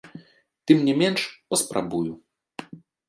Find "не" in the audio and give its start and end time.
0.87-0.95